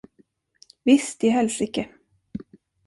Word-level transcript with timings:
Visst 0.85 1.23
i 1.23 1.29
helsike! 1.35 1.89